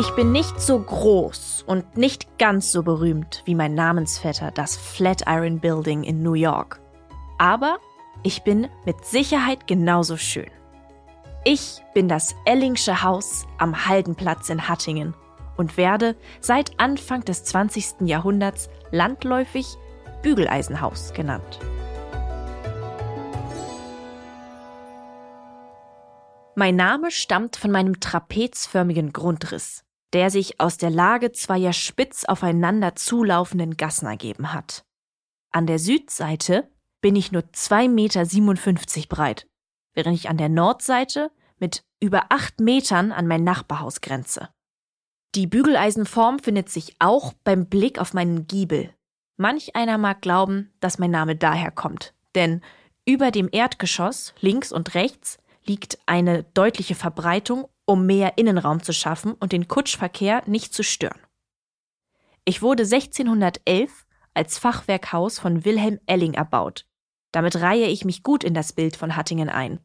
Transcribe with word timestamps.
Ich 0.00 0.12
bin 0.12 0.32
nicht 0.32 0.58
so 0.62 0.78
groß 0.78 1.64
und 1.66 1.98
nicht 1.98 2.38
ganz 2.38 2.72
so 2.72 2.82
berühmt 2.82 3.42
wie 3.44 3.54
mein 3.54 3.74
Namensvetter, 3.74 4.50
das 4.50 4.74
Flatiron 4.74 5.60
Building 5.60 6.04
in 6.04 6.22
New 6.22 6.32
York. 6.32 6.80
Aber 7.36 7.76
ich 8.22 8.42
bin 8.42 8.70
mit 8.86 9.04
Sicherheit 9.04 9.66
genauso 9.66 10.16
schön. 10.16 10.50
Ich 11.44 11.82
bin 11.92 12.08
das 12.08 12.34
Ellingsche 12.46 13.02
Haus 13.02 13.46
am 13.58 13.84
Haldenplatz 13.86 14.48
in 14.48 14.68
Hattingen 14.68 15.12
und 15.58 15.76
werde 15.76 16.16
seit 16.40 16.80
Anfang 16.80 17.22
des 17.26 17.44
20. 17.44 18.08
Jahrhunderts 18.08 18.70
landläufig 18.92 19.66
Bügeleisenhaus 20.22 21.12
genannt. 21.12 21.58
Mein 26.54 26.76
Name 26.76 27.10
stammt 27.10 27.56
von 27.56 27.70
meinem 27.70 28.00
trapezförmigen 28.00 29.12
Grundriss, 29.12 29.84
der 30.12 30.30
sich 30.30 30.60
aus 30.60 30.76
der 30.76 30.90
Lage 30.90 31.32
zweier 31.32 31.72
spitz 31.72 32.24
aufeinander 32.24 32.96
zulaufenden 32.96 33.76
Gassen 33.76 34.06
ergeben 34.06 34.52
hat. 34.52 34.84
An 35.52 35.66
der 35.66 35.78
Südseite 35.78 36.70
bin 37.00 37.16
ich 37.16 37.32
nur 37.32 37.42
2,57 37.42 37.88
Meter 37.88 39.08
breit, 39.08 39.46
während 39.94 40.14
ich 40.14 40.28
an 40.28 40.36
der 40.36 40.48
Nordseite 40.48 41.30
mit 41.58 41.84
über 42.00 42.26
acht 42.30 42.60
Metern 42.60 43.12
an 43.12 43.26
mein 43.26 43.44
Nachbarhaus 43.44 44.00
grenze. 44.00 44.48
Die 45.34 45.46
Bügeleisenform 45.46 46.40
findet 46.40 46.68
sich 46.70 46.96
auch 46.98 47.32
beim 47.44 47.66
Blick 47.66 47.98
auf 47.98 48.14
meinen 48.14 48.46
Giebel. 48.46 48.92
Manch 49.36 49.76
einer 49.76 49.96
mag 49.96 50.22
glauben, 50.22 50.72
dass 50.80 50.98
mein 50.98 51.12
Name 51.12 51.36
daher 51.36 51.70
kommt, 51.70 52.14
denn 52.34 52.62
über 53.06 53.30
dem 53.30 53.48
Erdgeschoss, 53.50 54.34
links 54.40 54.72
und 54.72 54.94
rechts, 54.94 55.38
liegt 55.64 55.98
eine 56.06 56.44
deutliche 56.54 56.94
Verbreitung, 56.94 57.68
um 57.90 58.06
mehr 58.06 58.38
Innenraum 58.38 58.80
zu 58.84 58.92
schaffen 58.92 59.32
und 59.32 59.50
den 59.50 59.66
Kutschverkehr 59.66 60.44
nicht 60.46 60.72
zu 60.72 60.84
stören. 60.84 61.18
Ich 62.44 62.62
wurde 62.62 62.84
1611 62.84 64.06
als 64.32 64.58
Fachwerkhaus 64.58 65.40
von 65.40 65.64
Wilhelm 65.64 65.98
Elling 66.06 66.34
erbaut. 66.34 66.86
Damit 67.32 67.56
reihe 67.56 67.88
ich 67.88 68.04
mich 68.04 68.22
gut 68.22 68.44
in 68.44 68.54
das 68.54 68.72
Bild 68.72 68.94
von 68.94 69.16
Hattingen 69.16 69.48
ein. 69.48 69.80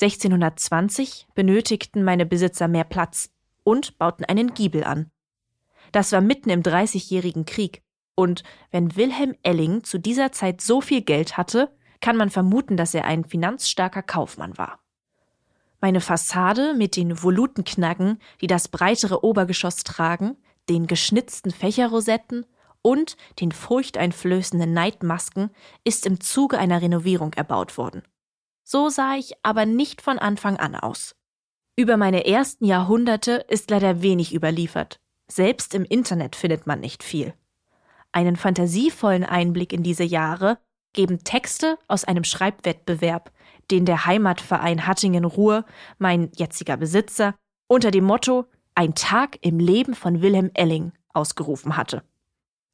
1620 0.00 1.26
benötigten 1.34 2.02
meine 2.02 2.24
Besitzer 2.24 2.66
mehr 2.66 2.84
Platz 2.84 3.30
und 3.62 3.98
bauten 3.98 4.24
einen 4.24 4.54
Giebel 4.54 4.82
an. 4.82 5.10
Das 5.92 6.12
war 6.12 6.22
mitten 6.22 6.48
im 6.48 6.62
Dreißigjährigen 6.62 7.44
Krieg, 7.44 7.82
und 8.14 8.42
wenn 8.70 8.96
Wilhelm 8.96 9.36
Elling 9.42 9.84
zu 9.84 9.98
dieser 9.98 10.32
Zeit 10.32 10.62
so 10.62 10.80
viel 10.80 11.02
Geld 11.02 11.36
hatte, 11.36 11.76
kann 12.00 12.16
man 12.16 12.30
vermuten, 12.30 12.78
dass 12.78 12.94
er 12.94 13.04
ein 13.04 13.26
finanzstarker 13.26 14.02
Kaufmann 14.02 14.56
war. 14.56 14.81
Meine 15.82 16.00
Fassade 16.00 16.74
mit 16.74 16.94
den 16.94 17.24
Volutenknaggen, 17.24 18.20
die 18.40 18.46
das 18.46 18.68
breitere 18.68 19.24
Obergeschoss 19.24 19.82
tragen, 19.82 20.36
den 20.68 20.86
geschnitzten 20.86 21.50
Fächerrosetten 21.50 22.46
und 22.82 23.16
den 23.40 23.50
furchteinflößenden 23.50 24.72
Neidmasken 24.72 25.50
ist 25.82 26.06
im 26.06 26.20
Zuge 26.20 26.56
einer 26.56 26.80
Renovierung 26.80 27.32
erbaut 27.32 27.76
worden. 27.78 28.02
So 28.62 28.90
sah 28.90 29.16
ich 29.16 29.32
aber 29.42 29.66
nicht 29.66 30.02
von 30.02 30.20
Anfang 30.20 30.56
an 30.56 30.76
aus. 30.76 31.16
Über 31.74 31.96
meine 31.96 32.26
ersten 32.26 32.64
Jahrhunderte 32.64 33.44
ist 33.48 33.68
leider 33.68 34.02
wenig 34.02 34.32
überliefert. 34.32 35.00
Selbst 35.26 35.74
im 35.74 35.84
Internet 35.84 36.36
findet 36.36 36.64
man 36.64 36.78
nicht 36.78 37.02
viel. 37.02 37.34
Einen 38.12 38.36
fantasievollen 38.36 39.24
Einblick 39.24 39.72
in 39.72 39.82
diese 39.82 40.04
Jahre 40.04 40.58
geben 40.92 41.24
Texte 41.24 41.76
aus 41.88 42.04
einem 42.04 42.22
Schreibwettbewerb, 42.22 43.32
den 43.70 43.84
der 43.84 44.06
Heimatverein 44.06 44.86
Hattingen-Ruhr, 44.86 45.64
mein 45.98 46.30
jetziger 46.34 46.76
Besitzer, 46.76 47.34
unter 47.68 47.90
dem 47.90 48.04
Motto 48.04 48.46
Ein 48.74 48.94
Tag 48.94 49.38
im 49.42 49.58
Leben 49.58 49.94
von 49.94 50.22
Wilhelm 50.22 50.50
Elling 50.54 50.92
ausgerufen 51.12 51.76
hatte. 51.76 52.02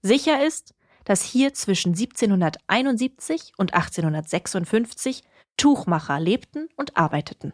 Sicher 0.02 0.44
ist, 0.46 0.74
dass 1.04 1.22
hier 1.22 1.54
zwischen 1.54 1.90
1771 1.90 3.52
und 3.56 3.74
1856 3.74 5.24
Tuchmacher 5.56 6.20
lebten 6.20 6.68
und 6.76 6.96
arbeiteten. 6.96 7.52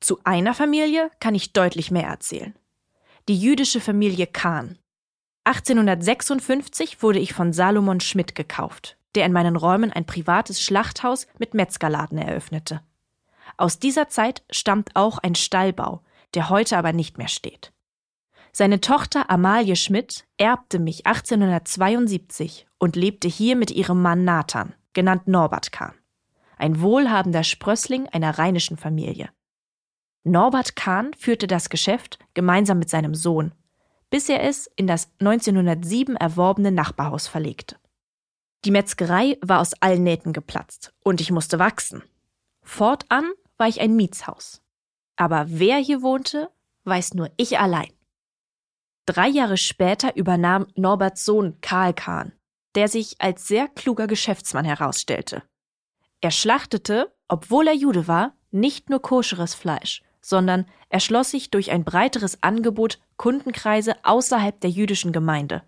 Zu 0.00 0.20
einer 0.24 0.54
Familie 0.54 1.10
kann 1.20 1.34
ich 1.34 1.52
deutlich 1.52 1.90
mehr 1.90 2.06
erzählen. 2.06 2.54
Die 3.28 3.38
jüdische 3.38 3.80
Familie 3.80 4.26
Kahn. 4.26 4.78
1856 5.44 7.02
wurde 7.02 7.18
ich 7.18 7.32
von 7.32 7.52
Salomon 7.52 8.00
Schmidt 8.00 8.34
gekauft, 8.34 8.96
der 9.14 9.26
in 9.26 9.32
meinen 9.32 9.56
Räumen 9.56 9.92
ein 9.92 10.06
privates 10.06 10.62
Schlachthaus 10.62 11.26
mit 11.38 11.54
Metzgerladen 11.54 12.18
eröffnete. 12.18 12.80
Aus 13.56 13.78
dieser 13.78 14.08
Zeit 14.08 14.44
stammt 14.50 14.90
auch 14.94 15.18
ein 15.18 15.34
Stallbau, 15.34 16.02
der 16.34 16.50
heute 16.50 16.78
aber 16.78 16.92
nicht 16.92 17.18
mehr 17.18 17.28
steht. 17.28 17.72
Seine 18.52 18.80
Tochter 18.80 19.30
Amalie 19.30 19.76
Schmidt 19.76 20.26
erbte 20.36 20.78
mich 20.78 21.06
1872 21.06 22.66
und 22.78 22.96
lebte 22.96 23.28
hier 23.28 23.54
mit 23.56 23.70
ihrem 23.70 24.02
Mann 24.02 24.24
Nathan, 24.24 24.74
genannt 24.92 25.28
Norbert 25.28 25.70
Kahn, 25.70 25.94
ein 26.56 26.80
wohlhabender 26.80 27.44
Sprössling 27.44 28.08
einer 28.08 28.38
rheinischen 28.38 28.76
Familie. 28.76 29.30
Norbert 30.24 30.76
Kahn 30.76 31.14
führte 31.14 31.46
das 31.46 31.70
Geschäft 31.70 32.18
gemeinsam 32.34 32.78
mit 32.78 32.90
seinem 32.90 33.14
Sohn, 33.14 33.52
bis 34.10 34.28
er 34.28 34.42
es 34.42 34.66
in 34.76 34.86
das 34.86 35.10
1907 35.20 36.16
erworbene 36.16 36.72
Nachbarhaus 36.72 37.28
verlegte. 37.28 37.76
Die 38.64 38.70
Metzgerei 38.70 39.38
war 39.40 39.60
aus 39.60 39.74
allen 39.80 40.02
Nähten 40.02 40.32
geplatzt 40.32 40.92
und 41.02 41.20
ich 41.20 41.30
musste 41.30 41.58
wachsen. 41.58 42.02
Fortan 42.62 43.30
war 43.56 43.68
ich 43.68 43.80
ein 43.80 43.96
Mietshaus. 43.96 44.60
Aber 45.16 45.46
wer 45.48 45.78
hier 45.78 46.02
wohnte, 46.02 46.50
weiß 46.84 47.14
nur 47.14 47.30
ich 47.36 47.58
allein. 47.58 47.92
Drei 49.06 49.28
Jahre 49.28 49.56
später 49.56 50.14
übernahm 50.14 50.66
Norberts 50.76 51.24
Sohn 51.24 51.58
Karl 51.62 51.94
Kahn, 51.94 52.32
der 52.74 52.88
sich 52.88 53.20
als 53.20 53.48
sehr 53.48 53.66
kluger 53.68 54.06
Geschäftsmann 54.06 54.64
herausstellte. 54.64 55.42
Er 56.20 56.30
schlachtete, 56.30 57.14
obwohl 57.28 57.66
er 57.66 57.74
Jude 57.74 58.08
war, 58.08 58.34
nicht 58.50 58.90
nur 58.90 59.00
koscheres 59.00 59.54
Fleisch, 59.54 60.02
sondern 60.20 60.66
erschloss 60.90 61.30
sich 61.30 61.50
durch 61.50 61.70
ein 61.70 61.84
breiteres 61.84 62.42
Angebot 62.42 63.00
Kundenkreise 63.16 63.94
außerhalb 64.04 64.60
der 64.60 64.70
jüdischen 64.70 65.12
Gemeinde. 65.12 65.62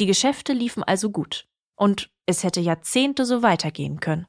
Die 0.00 0.06
Geschäfte 0.06 0.52
liefen 0.52 0.84
also 0.84 1.10
gut, 1.10 1.48
und 1.76 2.10
es 2.26 2.42
hätte 2.42 2.60
Jahrzehnte 2.60 3.24
so 3.24 3.42
weitergehen 3.42 4.00
können. 4.00 4.26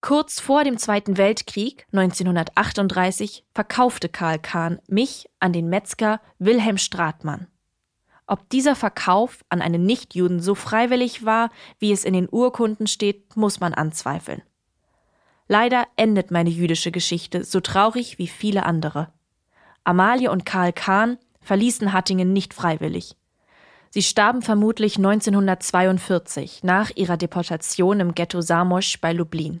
Kurz 0.00 0.38
vor 0.38 0.64
dem 0.64 0.76
Zweiten 0.76 1.16
Weltkrieg, 1.16 1.86
1938, 1.92 3.46
verkaufte 3.54 4.10
Karl 4.10 4.38
Kahn 4.38 4.78
mich 4.86 5.30
an 5.40 5.54
den 5.54 5.70
Metzger 5.70 6.20
Wilhelm 6.38 6.76
Stratmann. 6.76 7.46
Ob 8.26 8.48
dieser 8.50 8.76
Verkauf 8.76 9.44
an 9.48 9.62
einen 9.62 9.86
Nichtjuden 9.86 10.40
so 10.40 10.54
freiwillig 10.54 11.24
war, 11.24 11.50
wie 11.78 11.90
es 11.90 12.04
in 12.04 12.12
den 12.12 12.28
Urkunden 12.30 12.86
steht, 12.86 13.34
muss 13.36 13.60
man 13.60 13.72
anzweifeln. 13.72 14.42
Leider 15.48 15.86
endet 15.96 16.30
meine 16.30 16.50
jüdische 16.50 16.90
Geschichte 16.90 17.44
so 17.44 17.60
traurig 17.60 18.18
wie 18.18 18.28
viele 18.28 18.64
andere. 18.64 19.12
Amalie 19.84 20.30
und 20.30 20.46
Karl 20.46 20.72
Kahn 20.72 21.18
verließen 21.40 21.92
Hattingen 21.92 22.32
nicht 22.32 22.54
freiwillig. 22.54 23.16
Sie 23.94 24.02
starben 24.02 24.42
vermutlich 24.42 24.96
1942 24.96 26.64
nach 26.64 26.90
ihrer 26.96 27.16
Deportation 27.16 28.00
im 28.00 28.12
Ghetto 28.12 28.40
Samosch 28.40 29.00
bei 29.00 29.12
Lublin. 29.12 29.60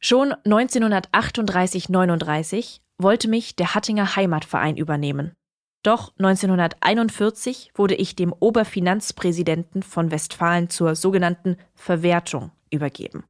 Schon 0.00 0.32
1938-39 0.44 2.80
wollte 2.98 3.28
mich 3.28 3.54
der 3.54 3.76
Hattinger 3.76 4.16
Heimatverein 4.16 4.76
übernehmen. 4.76 5.36
Doch 5.84 6.08
1941 6.18 7.70
wurde 7.76 7.94
ich 7.94 8.16
dem 8.16 8.32
Oberfinanzpräsidenten 8.32 9.84
von 9.84 10.10
Westfalen 10.10 10.68
zur 10.68 10.96
sogenannten 10.96 11.58
Verwertung 11.76 12.50
übergeben. 12.72 13.22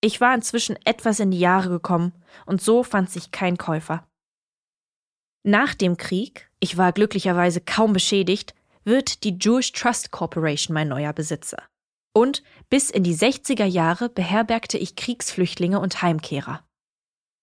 Ich 0.00 0.20
war 0.20 0.32
inzwischen 0.32 0.78
etwas 0.84 1.18
in 1.18 1.32
die 1.32 1.40
Jahre 1.40 1.70
gekommen 1.70 2.12
und 2.46 2.62
so 2.62 2.84
fand 2.84 3.10
sich 3.10 3.32
kein 3.32 3.58
Käufer. 3.58 4.06
Nach 5.42 5.74
dem 5.74 5.96
Krieg, 5.96 6.48
ich 6.60 6.76
war 6.76 6.92
glücklicherweise 6.92 7.60
kaum 7.60 7.92
beschädigt, 7.92 8.54
wird 8.88 9.22
die 9.22 9.38
Jewish 9.38 9.72
Trust 9.72 10.10
Corporation 10.10 10.74
mein 10.74 10.88
neuer 10.88 11.12
Besitzer. 11.12 11.62
Und 12.12 12.42
bis 12.68 12.90
in 12.90 13.04
die 13.04 13.14
60er 13.14 13.64
Jahre 13.64 14.08
beherbergte 14.08 14.78
ich 14.78 14.96
Kriegsflüchtlinge 14.96 15.78
und 15.78 16.02
Heimkehrer. 16.02 16.64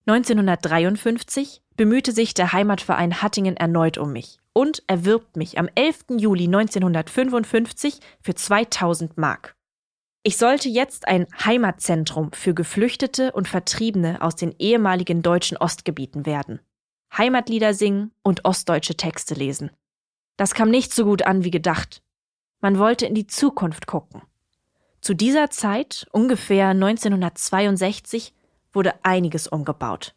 1953 0.08 1.62
bemühte 1.78 2.12
sich 2.12 2.34
der 2.34 2.52
Heimatverein 2.52 3.22
Hattingen 3.22 3.58
erneut 3.58 3.98
um 3.98 4.12
mich 4.12 4.40
und 4.54 4.84
erwirbt 4.88 5.38
mich 5.38 5.58
am 5.58 5.70
11. 5.74 6.06
Juli 6.18 6.46
1955 6.46 8.00
für 8.22 8.36
2000 8.36 9.18
Mark. 9.18 9.56
Ich 10.24 10.38
sollte 10.38 10.70
jetzt 10.70 11.08
ein 11.08 11.28
Heimatzentrum 11.44 12.32
für 12.34 12.54
Geflüchtete 12.54 13.32
und 13.32 13.48
Vertriebene 13.48 14.22
aus 14.22 14.36
den 14.36 14.56
ehemaligen 14.58 15.22
deutschen 15.22 15.58
Ostgebieten 15.58 16.26
werden. 16.26 16.60
Heimatlieder 17.16 17.74
singen 17.74 18.12
und 18.24 18.44
ostdeutsche 18.44 18.96
Texte 18.96 19.36
lesen. 19.36 19.70
Das 20.38 20.54
kam 20.54 20.70
nicht 20.70 20.94
so 20.94 21.06
gut 21.06 21.26
an 21.26 21.44
wie 21.44 21.52
gedacht. 21.52 22.02
Man 22.62 22.80
wollte 22.80 23.06
in 23.06 23.16
die 23.16 23.28
Zukunft 23.28 23.88
gucken. 23.88 24.22
Zu 25.02 25.14
dieser 25.14 25.50
Zeit, 25.50 26.08
ungefähr 26.12 26.70
1962, 26.70 28.34
wurde 28.74 28.94
einiges 29.04 29.48
umgebaut. 29.48 30.16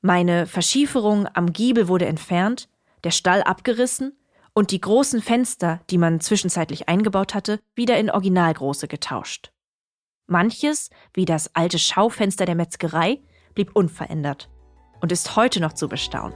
Meine 0.00 0.46
Verschieferung 0.46 1.28
am 1.34 1.52
Giebel 1.52 1.88
wurde 1.88 2.06
entfernt, 2.06 2.68
der 3.04 3.10
Stall 3.10 3.42
abgerissen 3.42 4.16
und 4.52 4.70
die 4.70 4.80
großen 4.80 5.22
Fenster, 5.22 5.80
die 5.90 5.98
man 5.98 6.20
zwischenzeitlich 6.20 6.88
eingebaut 6.88 7.34
hatte, 7.34 7.60
wieder 7.74 7.98
in 7.98 8.10
Originalgröße 8.10 8.88
getauscht. 8.88 9.52
Manches, 10.26 10.90
wie 11.14 11.24
das 11.24 11.54
alte 11.54 11.78
Schaufenster 11.78 12.46
der 12.46 12.54
Metzgerei, 12.54 13.20
blieb 13.54 13.70
unverändert 13.74 14.48
und 15.00 15.12
ist 15.12 15.36
heute 15.36 15.60
noch 15.60 15.74
zu 15.74 15.88
bestaunen. 15.88 16.34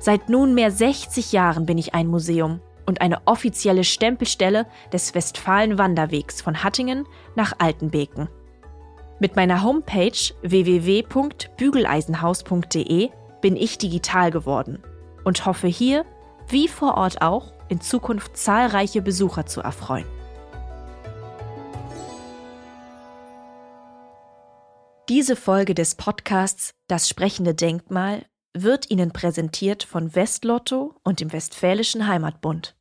Seit 0.00 0.28
nunmehr 0.30 0.70
60 0.70 1.32
Jahren 1.32 1.66
bin 1.66 1.76
ich 1.76 1.92
ein 1.94 2.06
Museum 2.06 2.62
und 2.86 3.02
eine 3.02 3.18
offizielle 3.26 3.84
Stempelstelle 3.84 4.66
des 4.94 5.14
Westfalen-Wanderwegs 5.14 6.40
von 6.40 6.64
Hattingen 6.64 7.06
nach 7.36 7.52
Altenbeken. 7.58 8.30
Mit 9.20 9.36
meiner 9.36 9.62
Homepage 9.62 10.16
www.bügeleisenhaus.de 10.40 13.10
bin 13.42 13.56
ich 13.56 13.76
digital 13.76 14.30
geworden 14.30 14.82
und 15.24 15.44
hoffe 15.44 15.68
hier, 15.68 16.06
wie 16.48 16.66
vor 16.66 16.96
Ort 16.96 17.20
auch, 17.20 17.52
in 17.68 17.82
Zukunft 17.82 18.38
zahlreiche 18.38 19.02
Besucher 19.02 19.44
zu 19.44 19.60
erfreuen. 19.60 20.06
Diese 25.10 25.36
Folge 25.36 25.74
des 25.74 25.96
Podcasts 25.96 26.70
Das 26.88 27.06
sprechende 27.08 27.54
Denkmal 27.54 28.24
wird 28.54 28.90
Ihnen 28.90 29.12
präsentiert 29.12 29.82
von 29.82 30.14
Westlotto 30.14 30.94
und 31.02 31.20
dem 31.20 31.32
Westfälischen 31.32 32.06
Heimatbund. 32.06 32.76